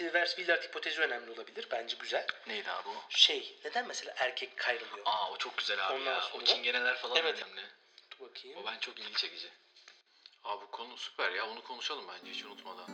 Travers-Villard 0.00 0.62
hipotezi 0.64 1.00
önemli 1.00 1.30
olabilir. 1.30 1.68
Bence 1.70 1.96
güzel. 2.00 2.26
Neydi 2.46 2.70
abi 2.70 2.88
o? 2.88 2.94
Şey 3.08 3.58
neden 3.64 3.86
mesela 3.88 4.14
erkek 4.16 4.56
kayrılıyor? 4.56 5.02
Aa 5.04 5.30
o 5.30 5.36
çok 5.38 5.58
güzel 5.58 5.86
abi 5.88 5.94
Ondan 6.00 6.12
ya. 6.14 6.20
sonra- 6.20 6.42
O 6.42 6.46
çingeneler 6.46 6.96
falan 6.96 7.16
Evet. 7.16 7.42
önemli. 7.42 7.60
Dur 8.10 8.26
bakayım. 8.28 8.58
O 8.58 8.66
ben 8.66 8.78
çok 8.78 8.98
ilgi 8.98 9.14
çekici. 9.14 9.48
Abi 10.44 10.62
bu 10.62 10.70
konu 10.70 10.96
süper 10.96 11.30
ya. 11.32 11.46
Onu 11.50 11.62
konuşalım 11.64 12.04
bence 12.08 12.30
hiç 12.32 12.44
unutmadan. 12.44 12.86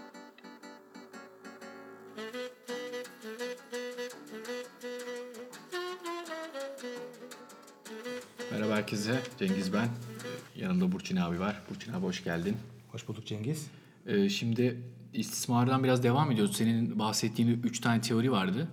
Merhaba 8.51 8.77
herkese. 8.77 9.21
Cengiz 9.39 9.73
ben. 9.73 9.85
Ee, 9.85 10.61
Yanımda 10.61 10.93
Burçin 10.93 11.17
abi 11.17 11.41
var. 11.41 11.57
Burçin 11.71 11.93
abi 11.93 12.03
hoş 12.07 12.25
geldin. 12.25 12.57
Hoş 12.93 13.09
bulduk 13.09 13.27
Cengiz. 13.27 13.67
Ee, 14.07 14.29
şimdi 14.29 14.81
istismardan 15.13 15.85
biraz 15.85 16.03
devam 16.03 16.31
ediyoruz. 16.31 16.57
Senin 16.57 16.99
bahsettiğin 16.99 17.63
3 17.63 17.81
tane 17.81 18.01
teori 18.01 18.33
vardı. 18.33 18.69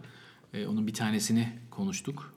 Ee, 0.53 0.67
onun 0.67 0.87
bir 0.87 0.93
tanesini 0.93 1.53
konuştuk. 1.71 2.33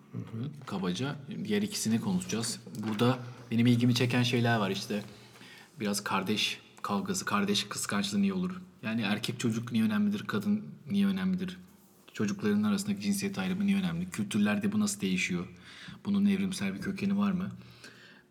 Kabaca. 0.66 1.16
Diğer 1.44 1.62
ikisini 1.62 2.00
konuşacağız. 2.00 2.60
Burada 2.88 3.18
benim 3.50 3.66
ilgimi 3.66 3.94
çeken 3.94 4.22
şeyler 4.22 4.56
var 4.56 4.70
işte. 4.70 5.02
Biraz 5.80 6.04
kardeş 6.04 6.60
kavgası, 6.82 7.24
kardeş 7.24 7.64
kıskançlığı 7.64 8.22
niye 8.22 8.32
olur? 8.32 8.60
Yani 8.82 9.02
erkek 9.02 9.40
çocuk 9.40 9.72
niye 9.72 9.84
önemlidir, 9.84 10.24
kadın 10.26 10.64
niye 10.90 11.06
önemlidir? 11.06 11.56
Çocukların 12.12 12.62
arasındaki 12.62 13.00
cinsiyet 13.00 13.38
ayrımı 13.38 13.66
niye 13.66 13.78
önemli? 13.78 14.10
Kültürlerde 14.10 14.72
bu 14.72 14.80
nasıl 14.80 15.00
değişiyor? 15.00 15.46
Bunun 16.04 16.26
evrimsel 16.26 16.74
bir 16.74 16.80
kökeni 16.80 17.18
var 17.18 17.32
mı? 17.32 17.50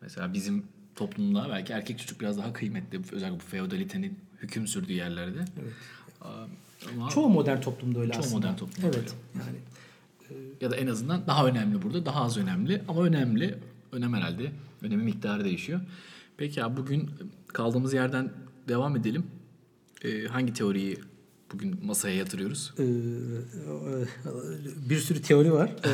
Mesela 0.02 0.34
bizim 0.34 0.66
toplumda 0.96 1.50
belki 1.50 1.74
erkek 1.74 2.00
çocuk 2.00 2.22
biraz 2.22 2.38
daha 2.38 2.54
kıymetli. 2.54 3.02
Özellikle 3.12 3.40
bu 3.40 3.50
feodalitenin 3.50 4.20
hüküm 4.46 4.68
sürdüğü 4.68 4.94
yerlerde. 4.94 5.46
Aa, 6.22 6.28
Ama 6.96 7.10
Çoğu 7.10 7.30
modern 7.30 7.62
toplumda 7.62 8.00
öyle 8.00 8.12
Çoğu 8.12 8.20
aslında. 8.20 8.36
modern 8.38 8.56
toplumda 8.56 8.88
Evet. 8.98 9.16
Yani 9.36 9.58
ya 10.62 10.72
da 10.72 10.76
en 10.76 10.88
azından 10.88 11.28
daha 11.28 11.48
önemli 11.48 11.82
burada. 11.82 12.06
Daha 12.06 12.22
az 12.24 12.38
önemli 12.38 12.82
ama 12.88 13.04
önemli. 13.04 13.56
Önem 13.92 14.14
herhalde. 14.14 14.52
Önemi 14.82 15.04
miktarı 15.04 15.44
değişiyor. 15.44 15.80
Peki 16.38 16.60
ya 16.60 16.78
bugün 16.78 17.10
kaldığımız 17.48 17.94
yerden 17.94 18.32
devam 18.68 18.96
edelim. 18.96 19.24
Ee, 20.04 20.26
hangi 20.28 20.54
teoriyi 20.54 20.98
bugün 21.54 21.86
masaya 21.86 22.16
yatırıyoruz? 22.16 22.74
e, 22.80 22.84
bir 24.90 24.98
sürü 24.98 25.22
teori 25.22 25.54
var. 25.54 25.70
E, 25.86 25.92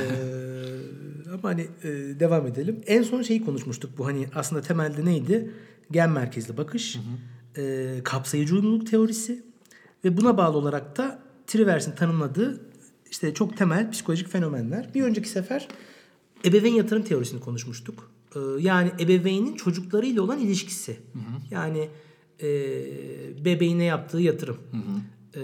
ama 1.34 1.50
hani 1.50 1.62
e, 1.84 1.90
devam 2.20 2.48
edelim. 2.48 2.82
En 2.88 3.04
son 3.04 3.22
şeyi 3.22 3.46
konuşmuştuk. 3.46 3.98
Bu 3.98 4.06
hani 4.08 4.28
aslında 4.36 4.62
temelde 4.62 5.06
neydi? 5.06 5.52
Gen 5.92 6.10
merkezli 6.12 6.58
bakış, 6.58 6.98
e, 7.58 7.96
kapsayıcı 8.04 8.54
uyumluluk 8.54 8.88
teorisi 8.88 9.44
ve 10.06 10.18
buna 10.18 10.38
bağlı 10.38 10.58
olarak 10.58 10.98
da 10.98 11.20
Trivers'in 11.48 11.92
tanımladığı 11.92 12.62
işte 13.12 13.34
çok 13.34 13.58
temel 13.58 13.92
psikolojik 13.92 14.28
fenomenler. 14.28 14.94
Bir 14.94 15.04
önceki 15.04 15.30
sefer 15.30 15.68
ebeveyn 16.46 16.74
yatırım 16.74 17.04
teorisini 17.04 17.40
konuşmuştuk. 17.40 18.12
E, 18.36 18.40
yani 18.60 18.92
ebeveynin 19.00 19.56
çocuklarıyla 19.56 20.22
olan 20.22 20.40
ilişkisi. 20.40 20.98
Yani 21.52 21.90
e, 22.42 22.48
bebeğine 23.46 23.84
yaptığı 23.84 24.20
yatırım 24.22 24.58
e, 25.36 25.42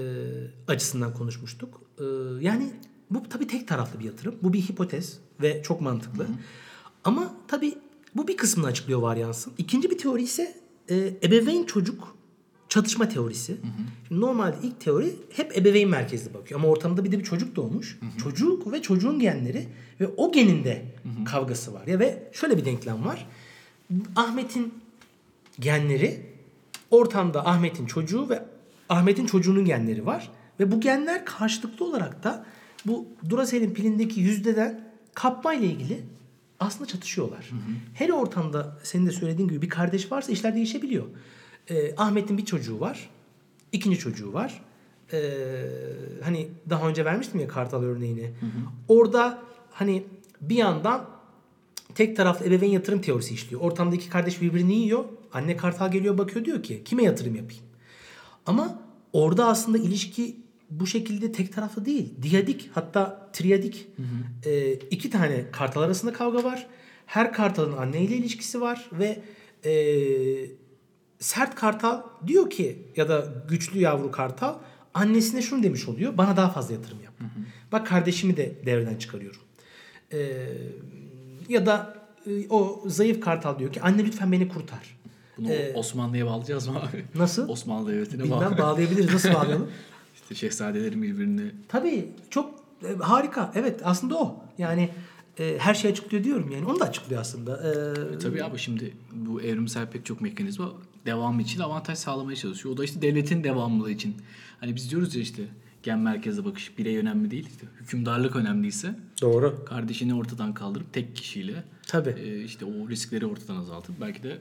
açısından 0.67 1.13
konuşmuştuk. 1.13 1.81
E, 1.99 2.03
yani 2.41 2.71
bu 3.09 3.23
tabii 3.29 3.47
tek 3.47 3.67
taraflı 3.67 3.99
bir 3.99 4.05
yatırım. 4.05 4.35
Bu 4.43 4.53
bir 4.53 4.61
hipotez 4.61 5.19
ve 5.41 5.61
çok 5.63 5.81
mantıklı. 5.81 6.27
Ama 7.03 7.35
tabii 7.47 7.73
bu 8.15 8.27
bir 8.27 8.37
kısmını 8.37 8.67
açıklıyor 8.67 8.99
varyansın. 8.99 9.53
İkinci 9.57 9.91
bir 9.91 9.97
teori 9.97 10.23
ise 10.23 10.66
e, 10.89 11.13
ebeveyn 11.23 11.63
çocuk 11.63 12.17
çatışma 12.69 13.09
teorisi. 13.09 13.57
Şimdi 14.07 14.21
normalde 14.21 14.57
ilk 14.63 14.79
teori 14.79 15.15
hep 15.35 15.57
ebeveyn 15.57 15.89
merkezli 15.89 16.33
bakıyor. 16.33 16.59
Ama 16.59 16.69
ortamda 16.69 17.03
bir 17.03 17.11
de 17.11 17.19
bir 17.19 17.23
çocuk 17.23 17.55
doğmuş. 17.55 17.99
Çocuk 18.23 18.71
ve 18.71 18.81
çocuğun 18.81 19.19
genleri 19.19 19.67
ve 19.99 20.07
o 20.17 20.31
genin 20.31 20.63
de 20.63 20.85
kavgası 21.25 21.73
var. 21.73 21.87
Ya 21.87 21.99
ve 21.99 22.29
şöyle 22.33 22.57
bir 22.57 22.65
denklem 22.65 23.05
var. 23.05 23.27
Ahmet'in 24.15 24.73
genleri 25.59 26.21
ortamda 26.91 27.47
Ahmet'in 27.47 27.85
çocuğu 27.85 28.29
ve 28.29 28.45
Ahmet'in 28.89 29.25
çocuğunun 29.25 29.65
genleri 29.65 30.05
var. 30.05 30.31
Ve 30.59 30.71
bu 30.71 30.79
genler 30.79 31.25
karşılıklı 31.25 31.85
olarak 31.85 32.23
da 32.23 32.45
bu 32.85 33.05
Duracell'in 33.29 33.73
pilindeki 33.73 34.21
yüzdeden 34.21 34.91
kapma 35.13 35.53
ile 35.53 35.65
ilgili 35.65 36.03
aslında 36.59 36.85
çatışıyorlar. 36.85 37.49
Her 37.93 38.09
ortamda 38.09 38.77
senin 38.83 39.05
de 39.05 39.11
söylediğin 39.11 39.47
gibi 39.49 39.61
bir 39.61 39.69
kardeş 39.69 40.11
varsa 40.11 40.31
işler 40.31 40.55
değişebiliyor. 40.55 41.05
Ee, 41.69 41.95
Ahmet'in 41.97 42.37
bir 42.37 42.45
çocuğu 42.45 42.79
var. 42.79 43.09
ikinci 43.71 43.97
çocuğu 43.99 44.33
var. 44.33 44.61
Ee, 45.13 45.19
hani 46.23 46.47
daha 46.69 46.87
önce 46.89 47.05
vermiştim 47.05 47.39
ya 47.39 47.47
Kartal 47.47 47.83
örneğini. 47.83 48.31
Orada 48.87 49.39
hani 49.71 50.03
bir 50.41 50.55
yandan 50.55 51.05
tek 51.95 52.17
taraflı 52.17 52.45
ebeveyn 52.45 52.71
yatırım 52.71 53.01
teorisi 53.01 53.33
işliyor. 53.33 53.61
Ortamda 53.61 53.95
iki 53.95 54.09
kardeş 54.09 54.41
birbirini 54.41 54.75
yiyor. 54.75 55.03
Anne 55.33 55.57
kartal 55.57 55.91
geliyor 55.91 56.17
bakıyor 56.17 56.45
diyor 56.45 56.63
ki 56.63 56.81
kime 56.85 57.03
yatırım 57.03 57.35
yapayım? 57.35 57.63
Ama 58.45 58.79
orada 59.13 59.47
aslında 59.47 59.77
ilişki 59.77 60.35
bu 60.69 60.87
şekilde 60.87 61.31
tek 61.31 61.53
taraflı 61.53 61.85
değil. 61.85 62.13
Diyadik 62.21 62.69
hatta 62.73 63.29
triyadik 63.33 63.87
Ee, 64.45 64.73
iki 64.73 65.09
tane 65.09 65.51
kartal 65.51 65.81
arasında 65.81 66.13
kavga 66.13 66.43
var. 66.43 66.67
Her 67.05 67.33
kartalın 67.33 67.77
anneyle 67.77 68.15
ilişkisi 68.15 68.61
var 68.61 68.89
ve 68.91 69.19
ee, 69.65 70.51
sert 71.19 71.55
kartal 71.55 72.01
diyor 72.27 72.49
ki 72.49 72.77
ya 72.95 73.09
da 73.09 73.33
güçlü 73.49 73.79
yavru 73.79 74.11
kartal 74.11 74.55
annesine 74.93 75.41
şunu 75.41 75.63
demiş 75.63 75.87
oluyor. 75.87 76.17
Bana 76.17 76.37
daha 76.37 76.49
fazla 76.49 76.73
yatırım 76.73 76.97
yap. 77.03 77.13
Bak 77.71 77.87
kardeşimi 77.87 78.37
de 78.37 78.55
devreden 78.65 78.95
çıkarıyorum. 78.95 79.41
Ee, 80.13 80.17
ya 81.49 81.65
da 81.65 81.93
e, 82.27 82.47
o 82.49 82.83
zayıf 82.85 83.21
kartal 83.21 83.59
diyor 83.59 83.73
ki 83.73 83.81
anne 83.81 84.05
lütfen 84.05 84.31
beni 84.31 84.47
kurtar. 84.49 84.97
Bunu 85.37 85.49
Osmanlı'ya 85.75 86.25
bağlayacağız 86.25 86.67
mı 86.67 86.79
abi? 86.79 87.05
Nasıl? 87.15 87.49
Osmanlı 87.49 87.91
devletine 87.91 88.23
Bilmem 88.23 88.39
bağlı. 88.39 88.57
bağlayabiliriz. 88.57 89.13
Nasıl 89.13 89.33
bağlayalım? 89.33 89.71
İşte 90.31 90.35
şehzadelerin 90.35 91.01
birbirini 91.03 91.51
Tabii 91.67 92.09
çok 92.29 92.59
e, 92.83 92.95
harika. 92.97 93.51
Evet 93.55 93.81
aslında 93.83 94.17
o. 94.17 94.43
Yani 94.57 94.89
e, 95.39 95.57
her 95.59 95.73
şeyi 95.73 95.91
açıklıyor 95.91 96.23
diyorum 96.23 96.51
yani. 96.51 96.65
Onu 96.65 96.79
da 96.79 96.85
açıklıyor 96.85 97.21
aslında. 97.21 97.73
Ee, 98.15 98.17
Tabii 98.19 98.43
abi 98.43 98.57
şimdi 98.57 98.93
bu 99.13 99.41
evrimsel 99.41 99.87
pek 99.87 100.05
çok 100.05 100.21
mekanizma 100.21 100.71
devam 101.05 101.39
için 101.39 101.59
avantaj 101.59 101.97
sağlamaya 101.97 102.35
çalışıyor. 102.35 102.75
O 102.75 102.77
da 102.77 102.83
işte 102.83 103.01
devletin 103.01 103.43
devamlılığı 103.43 103.91
için. 103.91 104.15
Hani 104.59 104.75
biz 104.75 104.91
diyoruz 104.91 105.15
ya 105.15 105.21
işte 105.21 105.43
gen 105.83 105.99
merkezli 105.99 106.45
bakış 106.45 106.77
birey 106.77 106.97
önemli 106.97 107.31
değil. 107.31 107.47
İşte 107.49 107.67
hükümdarlık 107.81 108.35
önemliyse 108.35 108.95
Doğru. 109.21 109.65
kardeşini 109.65 110.15
ortadan 110.15 110.53
kaldırıp 110.53 110.93
tek 110.93 111.15
kişiyle 111.15 111.63
Tabii. 111.87 112.09
e, 112.09 112.43
işte 112.43 112.65
o 112.65 112.89
riskleri 112.89 113.25
ortadan 113.25 113.55
azaltıp 113.55 114.01
belki 114.01 114.23
de 114.23 114.37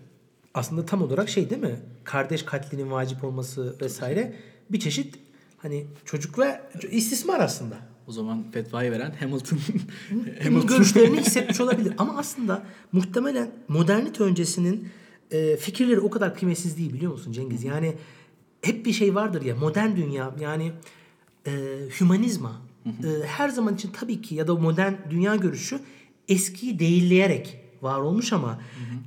Aslında 0.54 0.86
tam 0.86 1.02
olarak 1.02 1.28
şey 1.28 1.50
değil 1.50 1.62
mi? 1.62 1.76
Kardeş 2.04 2.42
katlinin 2.42 2.90
vacip 2.90 3.24
olması 3.24 3.76
vesaire 3.80 4.36
bir 4.70 4.80
çeşit 4.80 5.18
hani 5.66 5.86
çocuk 6.04 6.38
ve 6.38 6.60
istismar 6.90 7.40
aslında. 7.40 7.76
o 8.06 8.12
zaman 8.12 8.50
fetvayı 8.50 8.90
veren 8.90 9.14
Hamilton 9.20 9.58
Hamilton 10.42 10.66
görüşlerini 10.66 11.20
hissetmiş 11.20 11.60
olabilir. 11.60 11.92
Ama 11.98 12.18
aslında 12.18 12.62
muhtemelen 12.92 13.50
modernite 13.68 14.22
öncesinin 14.22 14.88
e, 15.30 15.56
fikirleri 15.56 16.00
o 16.00 16.10
kadar 16.10 16.34
kıymetsiz 16.34 16.78
değil 16.78 16.92
biliyor 16.92 17.12
musun 17.12 17.32
Cengiz? 17.32 17.64
Yani 17.64 17.94
hep 18.62 18.86
bir 18.86 18.92
şey 18.92 19.14
vardır 19.14 19.42
ya 19.42 19.56
modern 19.56 19.96
dünya 19.96 20.34
yani 20.40 20.72
e, 21.46 21.52
hümanizma 22.00 22.62
e, 22.86 23.26
her 23.26 23.48
zaman 23.48 23.74
için 23.74 23.90
tabii 23.92 24.22
ki 24.22 24.34
ya 24.34 24.48
da 24.48 24.54
modern 24.54 24.92
dünya 25.10 25.36
görüşü 25.36 25.80
eskiyi 26.28 26.78
değilleyerek 26.78 27.60
var 27.82 28.00
olmuş 28.00 28.32
ama 28.32 28.60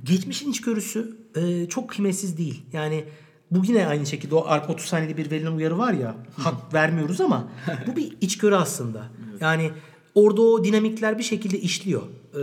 geçmişin 0.04 0.50
içgörüsü 0.50 1.16
e, 1.36 1.68
çok 1.68 1.90
kıymetsiz 1.90 2.38
değil. 2.38 2.62
Yani 2.72 3.04
bu 3.50 3.64
yine 3.64 3.86
aynı 3.86 4.06
şekilde 4.06 4.34
o 4.34 4.44
arpa 4.46 4.72
30 4.72 4.86
saniyede 4.86 5.16
bir 5.16 5.30
verilen 5.30 5.52
uyarı 5.52 5.78
var 5.78 5.92
ya 5.92 6.16
hak 6.36 6.74
vermiyoruz 6.74 7.20
ama 7.20 7.48
bu 7.86 7.96
bir 7.96 8.16
içgörü 8.20 8.54
aslında. 8.54 9.08
Yani 9.40 9.70
orada 10.14 10.42
o 10.42 10.64
dinamikler 10.64 11.18
bir 11.18 11.22
şekilde 11.22 11.58
işliyor. 11.58 12.02
Ee, 12.34 12.38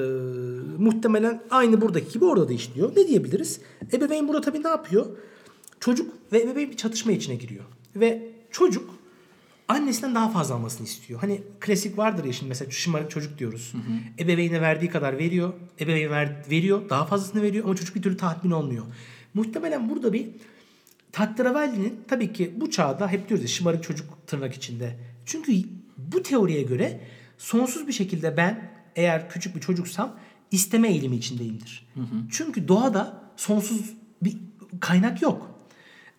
muhtemelen 0.77 1.43
aynı 1.49 1.81
buradaki 1.81 2.13
gibi 2.13 2.25
orada 2.25 2.49
da 2.49 2.53
işliyor. 2.53 2.91
Ne 2.95 3.07
diyebiliriz? 3.07 3.61
Ebeveyn 3.93 4.27
burada 4.27 4.41
tabii 4.41 4.63
ne 4.63 4.67
yapıyor? 4.67 5.05
Çocuk 5.79 6.13
ve 6.31 6.41
ebeveyn 6.41 6.71
bir 6.71 6.77
çatışma 6.77 7.11
içine 7.11 7.35
giriyor. 7.35 7.63
Ve 7.95 8.29
çocuk 8.51 8.89
annesinden 9.67 10.15
daha 10.15 10.29
fazla 10.29 10.55
almasını 10.55 10.87
istiyor. 10.87 11.19
Hani 11.19 11.41
klasik 11.59 11.97
vardır 11.97 12.25
ya 12.25 12.33
şimdi 12.33 12.49
mesela 12.49 12.71
şımarık 12.71 13.11
çocuk 13.11 13.39
diyoruz. 13.39 13.73
Ebeveyne 14.19 14.61
verdiği 14.61 14.89
kadar 14.89 15.17
veriyor. 15.17 15.53
Ebeveyn 15.79 16.09
ver, 16.11 16.35
veriyor. 16.51 16.89
Daha 16.89 17.05
fazlasını 17.05 17.41
veriyor 17.41 17.65
ama 17.65 17.75
çocuk 17.75 17.95
bir 17.95 18.01
türlü 18.01 18.17
tatmin 18.17 18.51
olmuyor. 18.51 18.85
Muhtemelen 19.33 19.89
burada 19.89 20.13
bir 20.13 20.27
Tahterevalli'nin 21.17 21.99
tabii 22.07 22.33
ki 22.33 22.53
bu 22.57 22.71
çağda 22.71 23.07
hep 23.07 23.29
diyoruz 23.29 23.43
ya 23.43 23.47
şımarık 23.47 23.83
çocuk 23.83 24.27
tırnak 24.27 24.53
içinde. 24.53 24.95
Çünkü 25.25 25.53
bu 25.97 26.23
teoriye 26.23 26.61
göre 26.61 26.99
sonsuz 27.37 27.87
bir 27.87 27.93
şekilde 27.93 28.37
ben 28.37 28.71
eğer 28.95 29.29
küçük 29.29 29.55
bir 29.55 29.61
çocuksam 29.61 30.15
isteme 30.51 30.87
eğilimi 30.87 31.15
içindeyimdir. 31.15 31.87
Çünkü 32.31 32.67
doğada 32.67 33.23
sonsuz 33.37 33.93
bir 34.21 34.37
kaynak 34.79 35.21
yok. 35.21 35.51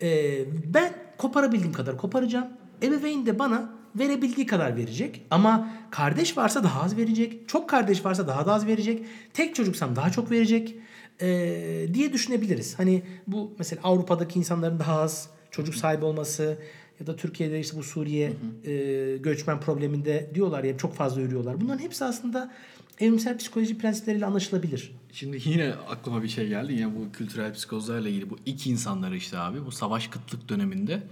Ee, 0.02 0.44
ben 0.74 0.92
koparabildiğim 1.18 1.72
kadar 1.72 1.96
koparacağım. 1.96 2.48
Ebeveyn 2.82 3.26
de 3.26 3.38
bana 3.38 3.70
verebildiği 3.96 4.46
kadar 4.46 4.76
verecek. 4.76 5.26
Ama 5.30 5.70
kardeş 5.90 6.36
varsa 6.36 6.64
daha 6.64 6.82
az 6.82 6.96
verecek. 6.96 7.48
Çok 7.48 7.68
kardeş 7.68 8.04
varsa 8.04 8.26
daha 8.26 8.46
da 8.46 8.52
az 8.54 8.66
verecek. 8.66 9.06
Tek 9.34 9.54
çocuksam 9.54 9.96
daha 9.96 10.10
çok 10.10 10.30
verecek. 10.30 10.74
Ee, 11.20 11.86
diye 11.94 12.12
düşünebiliriz. 12.12 12.78
Hani 12.78 13.02
bu 13.26 13.52
mesela 13.58 13.82
Avrupa'daki 13.84 14.38
insanların 14.38 14.78
daha 14.78 15.00
az 15.00 15.30
çocuk 15.50 15.74
sahibi 15.74 16.04
olması 16.04 16.58
ya 17.00 17.06
da 17.06 17.16
Türkiye'de 17.16 17.60
işte 17.60 17.76
bu 17.76 17.82
Suriye 17.82 18.32
e, 18.64 19.16
göçmen 19.16 19.60
probleminde 19.60 20.30
diyorlar 20.34 20.64
ya 20.64 20.78
çok 20.78 20.94
fazla 20.94 21.20
yürüyorlar. 21.20 21.60
Bunların 21.60 21.78
hepsi 21.78 22.04
aslında 22.04 22.52
evrimsel 23.00 23.38
psikoloji 23.38 23.78
prensipleriyle 23.78 24.26
anlaşılabilir. 24.26 24.92
Şimdi 25.12 25.40
yine 25.44 25.72
aklıma 25.72 26.22
bir 26.22 26.28
şey 26.28 26.48
geldi. 26.48 26.72
Yine 26.72 26.96
bu 26.96 27.12
kültürel 27.12 27.52
psikozlarla 27.54 28.08
ilgili 28.08 28.30
bu 28.30 28.38
iki 28.46 28.70
insanları 28.70 29.16
işte 29.16 29.38
abi 29.38 29.66
bu 29.66 29.70
savaş 29.70 30.08
kıtlık 30.08 30.48
döneminde 30.48 31.02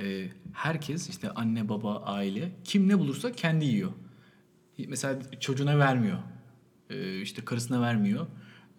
e, 0.00 0.28
herkes 0.52 1.08
işte 1.08 1.30
anne 1.30 1.68
baba 1.68 1.96
aile 1.96 2.52
kim 2.64 2.88
ne 2.88 2.98
bulursa 2.98 3.32
kendi 3.32 3.64
yiyor. 3.64 3.92
Mesela 4.88 5.18
çocuğuna 5.40 5.78
vermiyor. 5.78 6.18
E, 6.90 7.20
işte 7.20 7.44
karısına 7.44 7.80
vermiyor. 7.80 8.26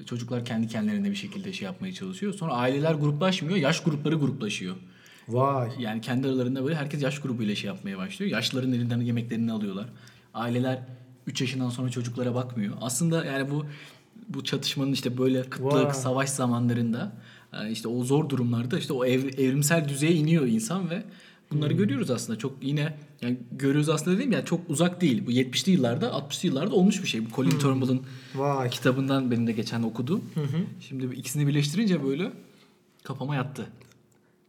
Çocuklar 0.05 0.45
kendi 0.45 0.67
kendilerine 0.67 1.09
bir 1.11 1.15
şekilde 1.15 1.53
şey 1.53 1.65
yapmaya 1.65 1.93
çalışıyor. 1.93 2.33
Sonra 2.33 2.53
aileler 2.53 2.93
gruplaşmıyor. 2.93 3.57
Yaş 3.57 3.83
grupları 3.83 4.15
gruplaşıyor. 4.15 4.75
Vay. 5.27 5.69
Yani 5.79 6.01
kendi 6.01 6.27
aralarında 6.27 6.63
böyle 6.63 6.75
herkes 6.75 7.01
yaş 7.03 7.19
grubuyla 7.19 7.55
şey 7.55 7.67
yapmaya 7.67 7.97
başlıyor. 7.97 8.31
Yaşlıların 8.31 8.73
elinden 8.73 8.99
yemeklerini 9.01 9.51
alıyorlar. 9.51 9.85
Aileler 10.33 10.79
3 11.27 11.41
yaşından 11.41 11.69
sonra 11.69 11.89
çocuklara 11.89 12.35
bakmıyor. 12.35 12.73
Aslında 12.81 13.25
yani 13.25 13.51
bu 13.51 13.65
bu 14.29 14.43
çatışmanın 14.43 14.91
işte 14.91 15.17
böyle 15.17 15.43
kıtlık, 15.43 15.73
Vay. 15.73 15.93
savaş 15.93 16.29
zamanlarında 16.29 17.11
yani 17.53 17.71
işte 17.71 17.87
o 17.87 18.03
zor 18.03 18.29
durumlarda 18.29 18.79
işte 18.79 18.93
o 18.93 19.05
ev- 19.05 19.39
evrimsel 19.39 19.89
düzeye 19.89 20.13
iniyor 20.13 20.47
insan 20.47 20.89
ve 20.89 21.03
bunları 21.51 21.73
görüyoruz 21.73 22.11
aslında. 22.11 22.39
Çok 22.39 22.55
yine 22.61 22.97
yani 23.23 23.37
görüyoruz 23.51 23.89
aslında 23.89 24.17
değil 24.17 24.29
mi? 24.29 24.35
Yani 24.35 24.45
çok 24.45 24.69
uzak 24.69 25.01
değil. 25.01 25.25
Bu 25.27 25.31
70'li 25.31 25.71
yıllarda, 25.71 26.05
60'lı 26.07 26.47
yıllarda 26.47 26.75
olmuş 26.75 27.03
bir 27.03 27.07
şey. 27.07 27.25
Bu 27.25 27.29
Colin 27.35 27.59
Turnbull'ın 27.59 28.01
Vay. 28.35 28.69
kitabından 28.69 29.31
benim 29.31 29.47
de 29.47 29.51
geçen 29.51 29.83
okudum. 29.83 30.23
Şimdi 30.89 31.09
bu 31.09 31.13
ikisini 31.13 31.47
birleştirince 31.47 32.03
böyle 32.03 32.31
kafama 33.03 33.35
yattı. 33.35 33.67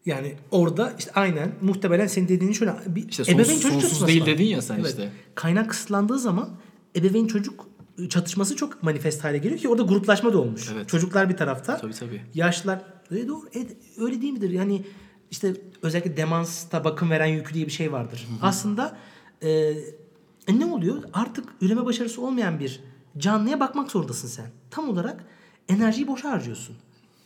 Yani 0.07 0.35
orada 0.51 0.95
işte 0.99 1.11
aynen 1.15 1.53
muhtemelen 1.61 2.07
senin 2.07 2.29
dediğin 2.29 2.53
şöyle 2.53 2.73
bir 2.87 3.09
İşte 3.09 3.25
sonsuz- 3.25 3.47
sonsuz 3.47 3.63
çatışması 3.73 4.07
değil 4.07 4.21
var. 4.21 4.27
dedin 4.27 4.45
ya 4.45 4.63
sen 4.63 4.85
işte. 4.85 5.13
Kaynak 5.35 5.71
kısıtlandığı 5.71 6.19
zaman 6.19 6.49
ebeveyn 6.97 7.27
çocuk 7.27 7.67
çatışması 8.09 8.57
çok 8.57 8.83
manifest 8.83 9.25
hale 9.25 9.39
geliyor 9.39 9.61
ki 9.61 9.69
orada 9.69 9.83
gruplaşma 9.83 10.33
da 10.33 10.39
olmuş. 10.39 10.69
Evet. 10.75 10.89
Çocuklar 10.89 11.29
bir 11.29 11.37
tarafta. 11.37 11.77
Tabii, 11.77 11.93
tabii. 11.93 12.21
Yaşlılar 12.35 12.83
e, 13.11 13.29
doğru 13.29 13.49
e, 13.55 13.67
öyle 14.05 14.23
değil 14.23 14.33
midir? 14.33 14.51
Yani 14.51 14.83
işte 15.35 15.55
özellikle 15.83 16.17
demansta 16.17 16.85
bakım 16.85 17.11
veren 17.11 17.27
yükü 17.27 17.55
diye 17.55 17.67
bir 17.67 17.73
şey 17.73 17.93
vardır. 17.93 18.29
Aslında 18.43 18.97
e, 19.43 19.51
e, 20.49 20.59
ne 20.59 20.67
oluyor? 20.67 21.03
Artık 21.13 21.45
üreme 21.61 21.85
başarısı 21.85 22.23
olmayan 22.23 22.61
bir 22.61 22.81
canlıya 23.19 23.61
bakmak 23.61 23.91
zorundasın 23.91 24.29
sen. 24.29 24.47
Tam 24.71 24.89
olarak 24.89 25.25
enerjiyi 25.69 26.07
boşa 26.07 26.31
harcıyorsun. 26.31 26.77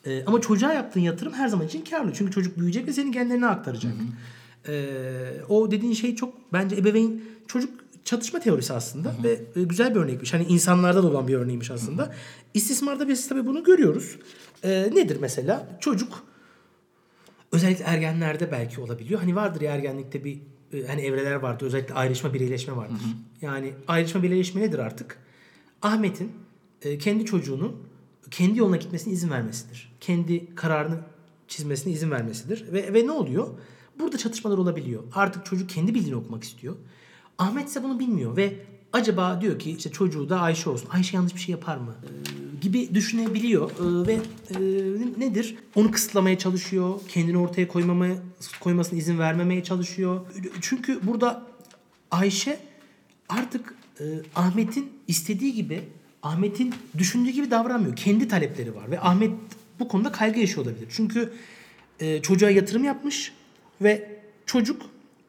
E, 0.07 0.25
ama 0.25 0.41
çocuğa 0.41 0.73
yaptığın 0.73 1.01
yatırım 1.01 1.33
her 1.33 1.49
zaman 1.49 1.67
için 1.67 1.85
karlı. 1.85 2.13
Çünkü 2.15 2.33
çocuk 2.33 2.59
büyüyecek 2.59 2.87
ve 2.87 2.93
senin 2.93 3.13
genlerine 3.13 3.47
aktaracak. 3.47 3.93
E, 4.69 4.91
o 5.49 5.71
dediğin 5.71 5.93
şey 5.93 6.17
çok 6.17 6.53
bence 6.53 6.77
ebeveyn 6.77 7.23
çocuk 7.47 7.71
çatışma 8.05 8.41
teorisi 8.41 8.73
aslında 8.73 9.15
ve 9.25 9.41
e, 9.57 9.63
güzel 9.63 9.95
bir 9.95 10.01
örnekmiş. 10.01 10.35
Hani 10.35 10.45
insanlarda 10.45 11.03
da 11.03 11.07
olan 11.07 11.29
bir 11.29 11.35
örneğiymiş 11.35 11.71
aslında. 11.71 12.15
İstismarda 12.55 13.09
biz 13.09 13.29
tabii 13.29 13.47
bunu 13.47 13.65
görüyoruz. 13.65 14.19
E, 14.65 14.91
nedir 14.95 15.19
mesela? 15.21 15.67
Çocuk 15.81 16.29
özellikle 17.53 17.85
ergenlerde 17.85 18.53
belki 18.53 18.81
olabiliyor. 18.81 19.21
Hani 19.21 19.37
vardır 19.37 19.61
ya 19.61 19.75
ergenlikte 19.75 20.25
bir 20.25 20.41
e, 20.73 20.87
hani 20.87 21.01
evreler 21.01 21.35
vardır. 21.35 21.67
Özellikle 21.67 21.95
ayrışma 21.95 22.35
bireyleşme 22.35 22.77
vardır. 22.77 23.01
Yani 23.43 23.73
ayrışma 23.89 24.23
bireyleşme 24.23 24.61
nedir 24.61 24.79
artık? 24.79 25.19
Ahmet'in 25.83 26.33
e, 26.83 26.99
kendi 26.99 27.25
çocuğunun 27.25 27.77
kendi 28.31 28.59
yoluna 28.59 28.77
gitmesine 28.77 29.13
izin 29.13 29.31
vermesidir. 29.31 29.97
Kendi 30.01 30.55
kararını 30.55 31.01
çizmesine 31.49 31.93
izin 31.93 32.11
vermesidir. 32.11 32.73
Ve, 32.73 32.95
ve 32.95 33.07
ne 33.07 33.13
oluyor? 33.13 33.49
Burada 33.99 34.19
çatışmalar 34.19 34.59
olabiliyor. 34.59 35.03
Artık 35.15 35.47
çocuk 35.47 35.71
kendi 35.71 35.95
bildiğini 35.95 36.17
okumak 36.17 36.45
istiyor. 36.45 36.77
Ahmet 37.39 37.69
ise 37.69 37.83
bunu 37.83 37.99
bilmiyor 37.99 38.37
ve 38.37 38.55
acaba 38.93 39.41
diyor 39.41 39.59
ki 39.59 39.71
işte 39.71 39.91
çocuğu 39.91 40.29
da 40.29 40.41
Ayşe 40.41 40.71
olsun. 40.71 40.89
Ayşe 40.91 41.17
yanlış 41.17 41.35
bir 41.35 41.41
şey 41.41 41.53
yapar 41.53 41.77
mı? 41.77 41.95
Gibi 42.61 42.95
düşünebiliyor 42.95 43.71
Ee, 43.71 44.07
ve 44.07 44.15
e, 44.15 44.59
nedir? 45.21 45.57
Onu 45.75 45.91
kısıtlamaya 45.91 46.39
çalışıyor. 46.39 47.01
Kendini 47.09 47.39
ortaya 47.39 47.69
koymamaya 47.69 48.17
koymasına 48.61 48.99
izin 48.99 49.19
vermemeye 49.19 49.65
çalışıyor. 49.65 50.27
Çünkü 50.61 51.07
burada 51.07 51.43
Ayşe 52.11 52.59
artık 53.29 53.75
e, 54.01 54.05
Ahmet'in 54.35 54.93
istediği 55.09 55.55
gibi 55.55 55.83
Ahmet'in 56.23 56.75
düşündüğü 56.99 57.31
gibi 57.31 57.51
davranmıyor. 57.51 57.97
Kendi 57.97 58.29
talepleri 58.29 58.75
var 58.75 58.91
ve 58.91 59.01
Ahmet 59.01 59.31
bu 59.79 59.89
konuda 59.89 60.13
kaygı 60.13 60.41
yaşıyor 60.41 60.67
olabilir. 60.67 60.87
Çünkü 60.91 61.33
e, 62.01 62.23
çocuğa 62.23 62.51
yatırım 62.51 62.85
yapmış 62.85 63.33
ve 63.83 64.21
çocuk 64.47 64.83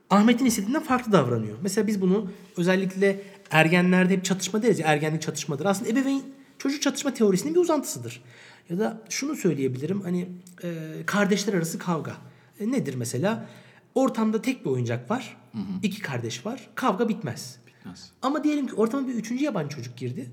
Ahmet'in 0.10 0.46
istediğinden 0.46 0.84
farklı 0.84 1.12
davranıyor. 1.12 1.58
Mesela 1.62 1.88
biz 1.88 2.02
bunu 2.02 2.32
özellikle 2.58 3.22
ergenlerde 3.52 4.14
hep 4.14 4.26
çatışma 4.26 4.64
deriz 4.64 4.80
ya 4.80 4.88
ergenlik 4.88 5.22
çatışmadır. 5.22 5.66
Aslında 5.66 5.90
ebeveyn 5.90 6.24
çocuk 6.60 6.82
çatışma 6.82 7.14
teorisinin 7.14 7.56
bir 7.56 7.60
uzantısıdır. 7.60 8.24
Ya 8.70 8.80
da 8.80 9.02
şunu 9.10 9.36
söyleyebilirim 9.36 10.02
hani 10.02 10.30
e, 10.64 10.70
kardeşler 11.06 11.54
arası 11.54 11.80
kavga. 11.80 12.18
E, 12.60 12.72
nedir 12.72 12.96
mesela? 12.96 13.50
Ortamda 13.96 14.42
tek 14.42 14.66
bir 14.66 14.70
oyuncak 14.70 15.12
var. 15.12 15.38
iki 15.84 16.02
kardeş 16.02 16.46
var. 16.46 16.70
Kavga 16.76 17.10
bitmez. 17.10 17.60
Bitmez. 17.68 18.12
Ama 18.22 18.44
diyelim 18.44 18.68
ki 18.68 18.76
ortama 18.76 19.08
bir 19.08 19.14
üçüncü 19.14 19.44
yabancı 19.44 19.76
çocuk 19.76 19.98
girdi. 19.98 20.30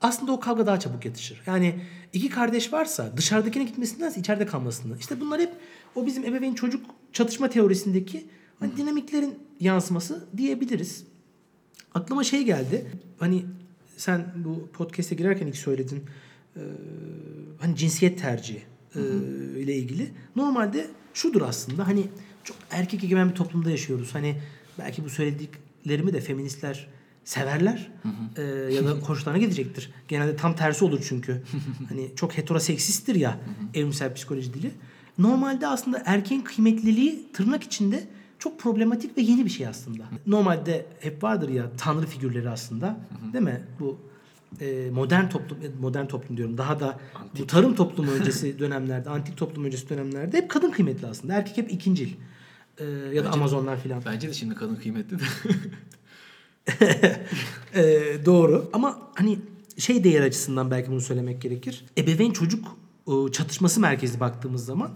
Aslında 0.00 0.32
o 0.32 0.40
kavga 0.40 0.66
daha 0.66 0.80
çabuk 0.80 1.04
yatışır. 1.04 1.42
Yani 1.46 1.80
iki 2.12 2.28
kardeş 2.28 2.72
varsa 2.72 3.16
dışarıdakine 3.16 3.64
gitmesindense 3.64 4.20
içeride 4.20 4.46
kalmasını. 4.46 4.98
İşte 4.98 5.20
bunlar 5.20 5.40
hep 5.40 5.52
o 5.94 6.06
bizim 6.06 6.24
ebeveyn 6.24 6.54
çocuk 6.54 6.86
çatışma 7.12 7.50
teorisindeki 7.50 8.26
hani 8.60 8.76
dinamiklerin 8.76 9.38
yansıması 9.60 10.28
diyebiliriz. 10.36 11.04
Aklıma 11.94 12.24
şey 12.24 12.44
geldi. 12.44 12.90
Hani 13.18 13.44
sen 14.00 14.32
bu 14.36 14.68
podcast'e 14.72 15.14
girerken 15.14 15.46
ilk 15.46 15.56
söyledin. 15.56 16.02
Ee, 16.56 16.60
hani 17.60 17.76
cinsiyet 17.76 18.20
tercihi 18.20 18.62
e, 18.94 19.00
ile 19.60 19.76
ilgili. 19.76 20.10
Normalde 20.36 20.86
şudur 21.14 21.42
aslında 21.42 21.86
hani 21.86 22.06
çok 22.44 22.56
erkek 22.70 23.04
egemen 23.04 23.30
bir 23.30 23.34
toplumda 23.34 23.70
yaşıyoruz. 23.70 24.14
Hani 24.14 24.36
belki 24.78 25.04
bu 25.04 25.10
söylediklerimi 25.10 26.12
de 26.12 26.20
feministler 26.20 26.88
severler 27.24 27.90
Ee, 28.36 28.42
ya 28.74 28.84
da 28.84 28.90
hoşlarına 28.90 29.38
gidecektir. 29.38 29.90
Genelde 30.08 30.36
tam 30.36 30.56
tersi 30.56 30.84
olur 30.84 31.00
çünkü. 31.08 31.42
hani 31.88 32.10
çok 32.16 32.38
heteroseksisttir 32.38 33.14
ya 33.14 33.40
evrimsel 33.74 34.14
psikoloji 34.14 34.54
dili. 34.54 34.70
Normalde 35.18 35.66
aslında 35.66 36.02
erkeğin 36.06 36.42
kıymetliliği 36.42 37.32
tırnak 37.32 37.62
içinde 37.62 38.08
çok 38.40 38.60
problematik 38.60 39.16
ve 39.16 39.20
yeni 39.22 39.44
bir 39.44 39.50
şey 39.50 39.66
aslında. 39.66 40.02
Normalde 40.26 40.86
hep 41.00 41.22
vardır 41.22 41.48
ya 41.48 41.70
tanrı 41.78 42.06
figürleri 42.06 42.50
aslında. 42.50 42.96
Değil 43.32 43.44
mi? 43.44 43.62
Bu 43.80 43.98
e, 44.60 44.90
modern 44.90 45.28
toplum 45.28 45.58
modern 45.80 46.06
toplum 46.06 46.36
diyorum. 46.36 46.58
Daha 46.58 46.80
da 46.80 47.00
bu 47.38 47.46
tarım 47.46 47.74
toplumu 47.74 48.10
öncesi 48.10 48.58
dönemlerde, 48.58 49.10
antik 49.10 49.36
toplum 49.36 49.64
öncesi 49.64 49.88
dönemlerde 49.88 50.36
hep 50.36 50.50
kadın 50.50 50.70
kıymetli 50.70 51.06
aslında. 51.06 51.34
Erkek 51.34 51.56
hep 51.56 51.72
ikincil. 51.72 52.08
Ee, 52.78 52.84
ya 53.14 53.24
da 53.24 53.30
Amazonlar 53.30 53.80
filan. 53.80 54.02
Bence 54.06 54.28
de 54.28 54.32
şimdi 54.32 54.54
kadın 54.54 54.76
kıymetli 54.76 55.18
de. 55.18 55.24
Ee, 57.74 58.16
doğru 58.26 58.70
ama 58.72 58.98
hani 59.14 59.38
şey 59.78 60.04
değer 60.04 60.22
açısından 60.22 60.70
belki 60.70 60.90
bunu 60.90 61.00
söylemek 61.00 61.42
gerekir. 61.42 61.84
Ebeveyn 61.98 62.30
çocuk 62.30 62.76
e, 63.08 63.32
çatışması 63.32 63.80
merkezli 63.80 64.20
baktığımız 64.20 64.64
zaman 64.64 64.90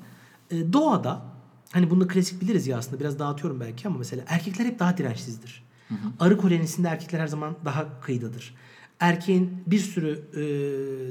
e, 0.51 0.73
doğada 0.73 1.34
hani 1.75 1.91
bunu 1.91 2.09
klasik 2.09 2.41
biliriz 2.41 2.67
ya 2.67 2.79
aslında 2.79 3.01
biraz 3.01 3.19
dağıtıyorum 3.19 3.61
belki 3.61 3.89
ama 3.89 3.99
mesela 3.99 4.25
erkekler 4.27 4.65
hep 4.65 4.79
daha 4.79 4.99
dirençsizdir. 4.99 5.65
Arı 6.21 6.37
kolonisinde 6.37 6.89
erkekler 6.89 7.21
her 7.21 7.27
zaman 7.27 7.57
daha 7.65 8.01
kıyıdadır. 8.01 8.55
Erkeğin 9.01 9.51
bir 9.67 9.79
sürü 9.79 10.13
e, 10.33 10.39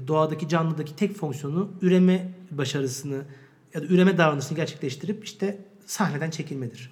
doğadaki 0.08 0.48
canlıdaki 0.48 0.96
tek 0.96 1.15
fonksiyonu 1.15 1.72
üreme 1.82 2.34
başarısını 2.51 3.25
ya 3.74 3.82
da 3.82 3.86
üreme 3.86 4.17
davranışını 4.17 4.55
gerçekleştirip 4.55 5.24
işte 5.24 5.58
sahneden 5.86 6.29
çekilmedir. 6.29 6.91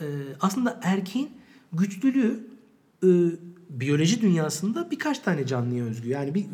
E, 0.00 0.04
aslında 0.40 0.80
erkeğin 0.82 1.30
güçlülüğü 1.72 2.46
e, 3.02 3.08
biyoloji 3.70 4.20
dünyasında 4.20 4.90
birkaç 4.90 5.18
tane 5.18 5.46
canlıya 5.46 5.84
özgü. 5.84 6.08
Yani 6.08 6.34
bir, 6.34 6.46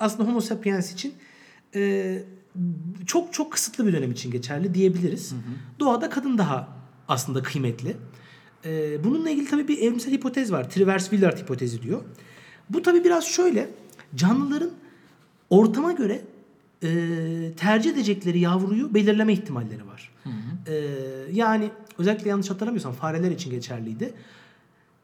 aslında 0.00 0.28
Homo 0.28 0.40
sapiens 0.40 0.92
için 0.92 1.14
e, 1.74 2.22
çok 3.06 3.32
çok 3.32 3.52
kısıtlı 3.52 3.86
bir 3.86 3.92
dönem 3.92 4.12
için 4.12 4.30
geçerli 4.30 4.74
diyebiliriz. 4.74 5.34
Doğada 5.78 6.10
kadın 6.10 6.38
daha 6.38 6.68
aslında 7.08 7.42
kıymetli. 7.42 7.96
E, 8.64 9.04
bununla 9.04 9.30
ilgili 9.30 9.48
tabii 9.48 9.68
bir 9.68 9.78
evrimsel 9.78 10.12
hipotez 10.12 10.52
var. 10.52 10.64
Travers-Willard 10.64 11.42
hipotezi 11.42 11.82
diyor. 11.82 12.02
Bu 12.70 12.82
tabii 12.82 13.04
biraz 13.04 13.24
şöyle. 13.24 13.70
Canlıların 14.14 14.70
ortama 15.50 15.92
göre 15.92 16.22
e, 16.82 16.88
tercih 17.56 17.92
edecekleri 17.92 18.38
yavruyu 18.38 18.94
belirleme 18.94 19.32
ihtimalleri 19.32 19.86
var. 19.86 20.10
E, 20.66 20.74
yani 21.32 21.70
özellikle 21.98 22.30
yanlış 22.30 22.50
hatırlamıyorsam 22.50 22.92
fareler 22.92 23.30
için 23.30 23.50
geçerliydi. 23.50 24.14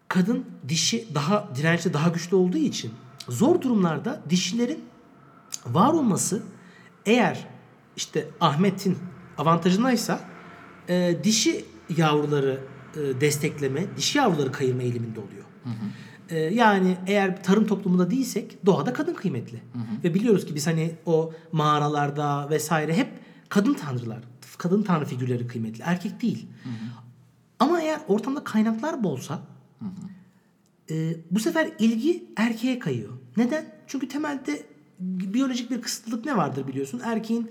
kadın 0.09 0.45
dişi 0.69 1.15
daha 1.15 1.49
dirençli, 1.57 1.93
daha 1.93 2.09
güçlü 2.09 2.37
olduğu 2.37 2.59
için 2.59 2.91
zor 3.29 3.63
durumlarda 3.63 4.23
dişilerin 4.31 4.81
var 5.67 5.93
olması 5.93 6.43
eğer 7.07 7.47
işte 7.97 8.29
Ahmet'in 8.41 8.99
avantajındaysa 9.39 10.21
e, 10.89 11.17
dişi 11.25 11.65
yavruları 11.97 12.61
e, 12.95 13.21
destekleme, 13.21 13.97
dişi 13.97 14.19
yavruları 14.19 14.53
kayırma 14.53 14.83
eğiliminde 14.83 15.21
oluyor. 15.21 15.45
E, 16.29 16.39
yani 16.39 16.97
eğer 17.07 17.43
tarım 17.43 17.67
toplumunda 17.67 18.11
değilsek 18.11 18.67
doğada 18.67 18.93
kadın 18.93 19.15
kıymetli. 19.15 19.63
Ve 20.05 20.15
biliyoruz 20.15 20.47
ki 20.47 20.55
biz 20.55 20.67
hani 20.67 20.95
o 21.07 21.33
mağaralarda 21.53 22.51
vesaire 22.51 22.97
hep 22.97 23.09
kadın 23.49 23.75
tanrılar, 23.75 24.19
kadın 24.59 24.83
tanrı 24.83 25.05
figürleri 25.05 25.47
kıymetli. 25.47 25.83
Erkek 25.87 26.23
değil. 26.23 26.47
Ama 27.59 27.81
eğer 27.81 28.01
ortamda 28.09 28.45
kaynaklar 28.45 29.05
bolsa 29.05 29.43
e, 30.91 31.17
bu 31.31 31.41
sefer 31.41 31.71
ilgi 31.79 32.25
erkeğe 32.37 32.79
kayıyor. 32.79 33.13
Neden? 33.37 33.65
Çünkü 33.87 34.09
temelde 34.09 34.63
biyolojik 35.01 35.71
bir 35.71 35.83
kısıtlılık 35.83 36.25
ne 36.25 36.37
vardır 36.37 36.69
biliyorsun? 36.69 37.01
Erkeğin 37.05 37.51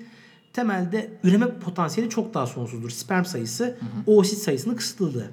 temelde 0.53 1.19
üreme 1.23 1.59
potansiyeli 1.59 2.09
çok 2.09 2.33
daha 2.33 2.47
sonsuzdur. 2.47 2.89
Sperm 2.89 3.25
sayısı, 3.25 3.77
oosit 4.05 4.39
sayısının 4.39 4.75
kısıtlılığı. 4.75 5.27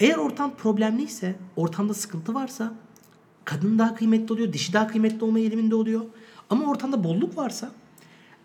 Eğer 0.00 0.16
ortam 0.16 0.56
problemliyse, 0.56 1.34
ortamda 1.56 1.94
sıkıntı 1.94 2.34
varsa 2.34 2.74
kadın 3.44 3.78
daha 3.78 3.94
kıymetli 3.94 4.32
oluyor, 4.32 4.52
dişi 4.52 4.72
daha 4.72 4.86
kıymetli 4.86 5.24
olma 5.24 5.38
eğiliminde 5.38 5.74
oluyor. 5.74 6.00
Ama 6.50 6.70
ortamda 6.70 7.04
bolluk 7.04 7.36
varsa 7.36 7.72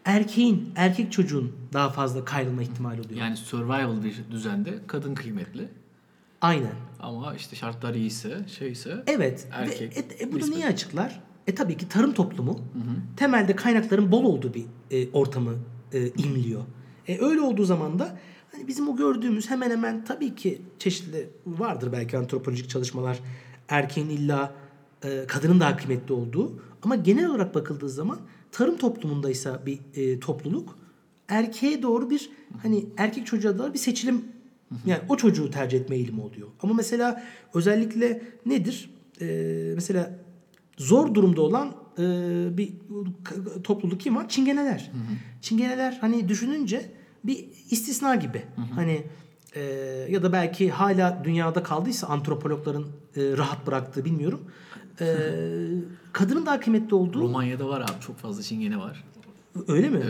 erkeğin, 0.06 0.70
erkek 0.76 1.12
çocuğun 1.12 1.56
daha 1.74 1.90
fazla 1.90 2.26
kayrılma 2.26 2.62
ihtimali 2.62 3.02
oluyor. 3.02 3.20
Yani 3.20 3.38
survival 3.38 4.04
bir 4.04 4.24
düzende 4.32 4.74
kadın 4.88 5.16
kıymetli. 5.16 5.70
Aynen. 6.42 6.76
Ama 7.00 7.36
işte 7.36 7.56
şartlar 7.56 7.94
iyiyse, 7.94 8.46
şeyse 8.60 9.04
Evet. 9.08 9.48
erkek. 9.52 9.98
Ve, 9.98 10.00
e, 10.00 10.24
e, 10.24 10.32
bu 10.32 10.42
da 10.42 10.48
niye 10.48 10.68
açıklar? 10.68 11.20
E 11.48 11.56
tabii 11.56 11.78
ki 11.78 11.90
tarım 11.90 12.14
toplumu 12.14 12.60
temelde 13.18 13.56
kaynakların 13.56 14.12
bol 14.12 14.24
olduğu 14.24 14.54
bir 14.54 14.66
e, 14.92 15.12
ortamı 15.12 15.54
e, 15.94 16.08
imliyor. 16.08 16.62
E, 17.08 17.26
öyle 17.26 17.42
olduğu 17.42 17.66
zaman 17.66 18.00
da 18.00 18.18
hani 18.52 18.68
bizim 18.68 18.90
o 18.90 18.96
gördüğümüz 18.96 19.50
hemen 19.50 19.72
hemen 19.72 20.06
tabii 20.06 20.36
ki 20.36 20.62
çeşitli 20.80 21.30
vardır 21.48 21.92
belki 21.92 22.18
antropolojik 22.18 22.70
çalışmalar 22.70 23.20
erkeğin 23.70 24.10
illa 24.10 24.54
e, 25.04 25.24
kadının 25.28 25.60
daha 25.60 25.78
kıymetli 25.78 26.14
olduğu 26.14 26.60
ama 26.84 26.96
genel 26.96 27.30
olarak 27.30 27.56
bakıldığı 27.56 27.90
zaman 27.90 28.20
tarım 28.52 28.78
toplumundaysa 28.78 29.66
bir 29.66 29.80
e, 29.96 30.20
topluluk 30.20 30.78
erkeğe 31.28 31.82
doğru 31.84 32.10
bir 32.10 32.30
hani 32.62 32.86
erkek 32.98 33.26
çocuğa 33.26 33.58
doğru 33.58 33.74
bir 33.74 33.80
seçilim 33.80 34.26
yani 34.86 35.02
o 35.10 35.18
çocuğu 35.18 35.52
tercih 35.52 35.80
etme 35.80 35.96
eğilimi 35.96 36.22
oluyor. 36.22 36.48
Ama 36.64 36.74
mesela 36.74 37.24
özellikle 37.54 38.22
nedir? 38.46 38.90
Ee, 39.22 39.72
mesela 39.76 40.20
zor 40.78 41.14
durumda 41.14 41.42
olan 41.42 41.74
e, 42.00 42.04
bir 42.58 42.74
topluluk 43.64 44.00
kim 44.00 44.16
var? 44.16 44.30
Çingeneler. 44.30 44.92
Çingeneler 45.42 45.98
hani 46.02 46.30
düşününce 46.30 46.92
bir 47.24 47.46
istisna 47.72 48.16
gibi. 48.16 48.44
Hani 48.76 49.04
e, 49.56 49.62
ya 50.10 50.24
da 50.24 50.34
belki 50.34 50.70
hala 50.70 51.22
dünyada 51.24 51.64
kaldıysa 51.64 52.08
antropologların 52.08 52.84
e, 53.16 53.38
rahat 53.38 53.68
bıraktığı 53.68 54.06
bilmiyorum. 54.06 54.42
E, 55.02 55.06
kadının 56.14 56.46
daha 56.46 56.60
kıymetli 56.60 56.96
olduğu 56.96 57.22
Romanya'da 57.22 57.68
var 57.68 57.82
abi 57.82 58.02
çok 58.02 58.18
fazla 58.18 58.44
çingene 58.44 58.78
var. 58.78 59.04
Öyle 59.68 59.90
mi? 59.90 60.04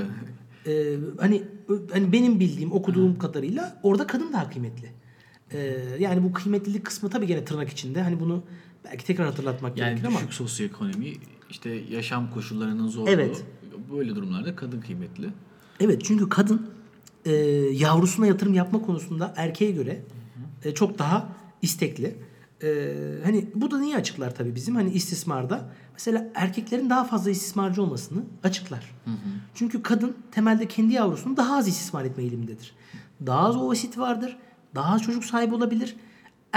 Ee, 0.68 0.98
hani 1.20 1.44
hani 1.92 2.12
benim 2.12 2.40
bildiğim, 2.40 2.72
okuduğum 2.72 3.20
kadarıyla 3.20 3.80
orada 3.84 4.08
kadın 4.08 4.34
daha 4.34 4.50
kıymetli. 4.50 4.92
Ee, 5.52 5.78
yani 6.00 6.24
bu 6.24 6.34
kıymetlilik 6.34 6.86
kısmı 6.86 7.10
tabii 7.10 7.28
gene 7.28 7.46
tırnak 7.46 7.70
içinde. 7.70 8.02
Hani 8.02 8.20
bunu 8.20 8.44
belki 8.86 9.05
tekrar 9.05 9.27
hatırlatmak 9.27 9.77
Yani 9.77 9.89
gerekir 9.89 10.07
ama 10.07 10.17
düşük 10.17 10.34
sosyoekonomi, 10.34 11.13
işte 11.50 11.69
yaşam 11.69 12.31
koşullarının 12.31 12.88
zorluğu. 12.88 13.10
Evet. 13.10 13.43
Böyle 13.93 14.15
durumlarda 14.15 14.55
kadın 14.55 14.81
kıymetli. 14.81 15.29
evet 15.79 16.01
çünkü 16.05 16.29
kadın 16.29 16.69
e, 17.25 17.31
yavrusuna 17.74 18.27
yatırım 18.27 18.53
yapma 18.53 18.81
konusunda 18.81 19.34
erkeğe 19.38 19.72
göre 19.72 20.01
e, 20.63 20.74
çok 20.74 21.00
daha 21.00 21.29
istekli. 21.62 22.15
E, 22.63 22.93
hani 23.24 23.46
bu 23.55 23.72
da 23.72 23.79
niye 23.79 23.96
açıklar 23.96 24.36
tabii 24.36 24.55
bizim 24.55 24.75
hani 24.75 24.91
istismarda 24.91 25.69
mesela 25.93 26.27
erkeklerin 26.36 26.89
daha 26.89 27.03
fazla 27.03 27.29
istismarcı 27.29 27.81
olmasını 27.81 28.24
açıklar. 28.43 28.96
Çünkü 29.55 29.81
kadın 29.81 30.17
temelde 30.31 30.67
kendi 30.67 30.93
yavrusunu 30.93 31.38
daha 31.38 31.57
az 31.57 31.67
istismar 31.67 32.05
etme 32.05 32.24
eğilimindedir. 32.24 32.74
Daha 33.25 33.39
az 33.48 33.55
oosit 33.55 33.98
vardır. 33.98 34.38
Daha 34.75 34.93
az 34.93 35.01
çocuk 35.03 35.25
sahibi 35.25 35.55
olabilir. 35.55 35.96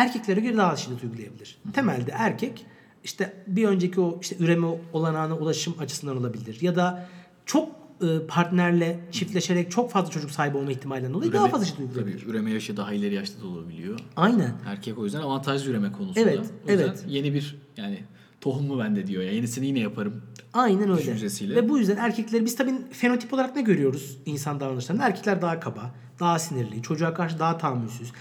Erkeklere 0.00 0.40
göre 0.40 0.56
daha 0.56 0.76
şiddet 0.76 1.04
uygulayabilir. 1.04 1.58
Temelde 1.72 2.10
erkek 2.14 2.66
işte 3.04 3.32
bir 3.46 3.64
önceki 3.68 4.00
o 4.00 4.18
işte 4.22 4.36
üreme 4.38 4.66
olanağına 4.92 5.36
ulaşım 5.36 5.74
açısından 5.78 6.16
olabilir. 6.16 6.58
Ya 6.60 6.76
da 6.76 7.08
çok 7.46 7.68
e, 8.02 8.26
partnerle 8.28 9.00
çiftleşerek 9.12 9.70
çok 9.70 9.90
fazla 9.90 10.10
çocuk 10.10 10.30
sahibi 10.30 10.56
olma 10.56 10.72
ihtimalinden 10.72 11.14
dolayı 11.14 11.32
daha 11.32 11.48
fazla 11.48 11.66
şiddet 11.66 11.80
uygulayabilir. 11.80 12.20
Tabii 12.20 12.30
üreme 12.30 12.50
yaşı 12.50 12.76
daha 12.76 12.92
ileri 12.92 13.14
yaşta 13.14 13.42
da 13.42 13.46
olabiliyor. 13.46 14.00
Aynen. 14.16 14.52
Erkek 14.66 14.98
o 14.98 15.04
yüzden 15.04 15.20
avantajlı 15.20 15.70
üreme 15.70 15.92
konusunda. 15.92 16.20
Evet, 16.30 16.46
O 16.68 16.70
yüzden 16.70 16.86
evet. 16.88 17.04
yeni 17.08 17.34
bir 17.34 17.56
yani 17.76 18.04
tohum 18.40 18.66
mu 18.66 18.78
bende 18.78 19.06
diyor 19.06 19.22
ya. 19.22 19.32
Yenisini 19.32 19.66
yine 19.66 19.78
yaparım. 19.80 20.22
Aynen 20.54 20.90
öyle. 20.90 21.02
Düşüncesiyle. 21.02 21.56
Ve 21.56 21.68
bu 21.68 21.78
yüzden 21.78 21.96
erkekleri 21.96 22.44
biz 22.44 22.56
tabii 22.56 22.74
fenotip 22.92 23.32
olarak 23.32 23.56
ne 23.56 23.62
görüyoruz 23.62 24.18
insan 24.26 24.60
davranışlarında? 24.60 25.06
Erkekler 25.06 25.42
daha 25.42 25.60
kaba, 25.60 25.94
daha 26.20 26.38
sinirli, 26.38 26.82
çocuğa 26.82 27.14
karşı 27.14 27.38
daha 27.38 27.58
tahammülsüz. 27.58 28.12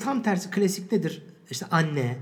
Tam 0.00 0.22
tersi 0.22 0.50
klasik 0.50 0.92
nedir? 0.92 1.22
İşte 1.50 1.66
anne, 1.70 2.16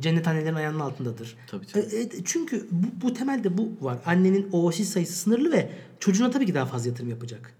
cennet 0.00 0.28
annelerin 0.28 0.54
ayağının 0.54 0.80
altındadır. 0.80 1.36
Tabii, 1.46 1.66
tabii. 1.66 1.84
E, 1.84 2.00
e, 2.00 2.08
çünkü 2.24 2.68
bu, 2.70 3.06
bu 3.06 3.14
temelde 3.14 3.58
bu 3.58 3.72
var. 3.80 3.98
Annenin 4.06 4.48
oosit 4.52 4.86
sayısı 4.86 5.12
sınırlı 5.12 5.52
ve 5.52 5.70
çocuğuna 6.00 6.30
tabii 6.30 6.46
ki 6.46 6.54
daha 6.54 6.66
fazla 6.66 6.88
yatırım 6.88 7.10
yapacak. 7.10 7.54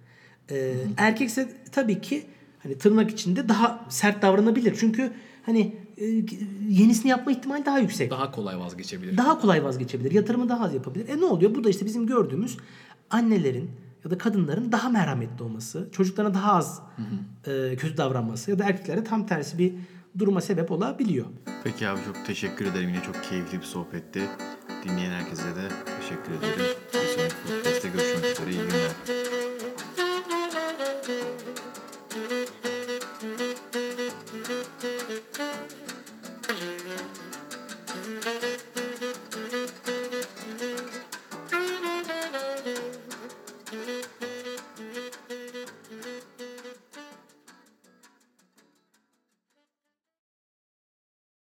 E, 0.50 0.74
erkekse 0.96 1.48
tabii 1.72 2.00
ki 2.00 2.26
hani 2.62 2.78
tırnak 2.78 3.10
içinde 3.10 3.48
daha 3.48 3.86
sert 3.88 4.22
davranabilir. 4.22 4.76
Çünkü 4.80 5.12
hani 5.46 5.76
yenisini 6.68 7.10
yapma 7.10 7.32
ihtimali 7.32 7.66
daha 7.66 7.78
yüksek 7.78 8.10
Daha 8.10 8.30
kolay 8.30 8.58
vazgeçebilir. 8.58 9.16
daha 9.16 9.40
kolay 9.40 9.64
vazgeçebilir. 9.64 10.10
Yatırımı 10.12 10.48
daha 10.48 10.64
az 10.64 10.74
yapabilir. 10.74 11.08
E 11.08 11.20
ne 11.20 11.24
oluyor? 11.24 11.54
Bu 11.54 11.64
da 11.64 11.70
işte 11.70 11.86
bizim 11.86 12.06
gördüğümüz 12.06 12.56
annelerin 13.10 13.70
ya 14.04 14.10
da 14.10 14.18
kadınların 14.18 14.72
daha 14.72 14.88
merhametli 14.88 15.44
olması, 15.44 15.88
çocuklarına 15.92 16.34
daha 16.34 16.52
az 16.52 16.82
e, 17.46 17.76
kötü 17.76 17.96
davranması 17.96 18.50
ya 18.50 18.58
da 18.58 18.64
erkeklere 18.64 19.04
tam 19.04 19.26
tersi 19.26 19.58
bir 19.58 19.72
duruma 20.18 20.40
sebep 20.40 20.70
olabiliyor. 20.72 21.26
Peki 21.64 21.88
abi 21.88 22.00
çok 22.06 22.26
teşekkür 22.26 22.66
ederim. 22.66 22.88
Yine 22.88 23.02
çok 23.02 23.24
keyifli 23.24 23.58
bir 23.58 23.64
sohbetti. 23.64 24.22
Dinleyen 24.84 25.10
herkese 25.10 25.42
de 25.42 25.68
teşekkür 26.00 26.32
ederim. 26.38 26.64
Bir 26.94 26.98
sonraki 27.16 27.34
podcast'te 27.46 27.88
görüşmek 27.88 28.24
üzere. 28.32 28.50
İyi 28.50 28.56
günler. 28.56 29.17